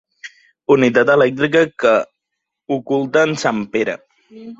Unitat 0.75 1.11
elèctrica 1.15 1.61
que 1.83 1.91
oculta 2.79 3.27
en 3.29 3.37
Sampere. 3.43 3.97